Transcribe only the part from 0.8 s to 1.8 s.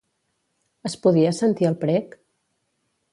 Es podia sentir el